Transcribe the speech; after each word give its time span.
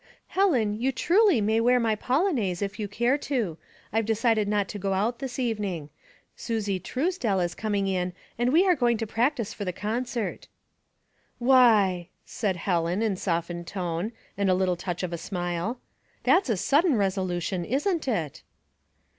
'^ 0.01 0.03
Helen, 0.29 0.73
you 0.81 0.91
truly 0.91 1.41
may 1.41 1.61
wear 1.61 1.79
my 1.79 1.93
polonaise 1.93 2.63
if 2.63 2.79
you 2.79 2.87
cat 2.87 3.13
a 3.13 3.17
to. 3.19 3.59
I've 3.93 4.07
decided 4.07 4.47
not 4.47 4.67
to 4.69 4.79
go 4.79 4.93
out 4.93 5.19
this 5.19 5.37
evening. 5.37 5.91
Susie 6.35 6.79
Truesdell 6.79 7.39
is 7.39 7.53
coming 7.53 7.85
in, 7.85 8.13
and 8.35 8.51
we 8.51 8.65
are 8.65 8.75
going 8.75 8.97
to 8.97 9.05
practice 9.05 9.53
for 9.53 9.63
the 9.63 9.71
concert."" 9.71 10.47
Why!" 11.37 12.09
said 12.39 12.55
Helen, 12.55 13.03
in 13.03 13.15
softened 13.15 13.67
tone, 13.67 14.11
and 14.35 14.49
a 14.49 14.55
little 14.55 14.75
touch 14.75 15.03
of 15.03 15.13
a 15.13 15.19
smile, 15.19 15.79
''that's 16.23 16.49
a 16.49 16.57
sudden 16.57 16.93
resolu 16.93 17.39
tion, 17.39 17.63
isn't 17.63 18.07
it?" 18.07 18.41